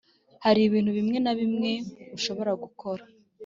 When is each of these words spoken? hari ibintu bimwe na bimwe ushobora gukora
hari 0.43 0.59
ibintu 0.63 0.91
bimwe 0.97 1.17
na 1.25 1.33
bimwe 1.39 1.71
ushobora 2.17 2.51
gukora 2.61 3.03